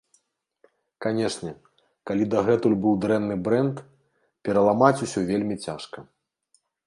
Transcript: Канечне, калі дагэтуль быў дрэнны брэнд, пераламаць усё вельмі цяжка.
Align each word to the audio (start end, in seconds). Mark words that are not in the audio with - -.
Канечне, 1.05 1.51
калі 2.11 2.23
дагэтуль 2.33 2.77
быў 2.87 2.93
дрэнны 3.05 3.35
брэнд, 3.49 3.77
пераламаць 4.49 4.99
усё 5.09 5.19
вельмі 5.31 5.55
цяжка. 5.69 5.99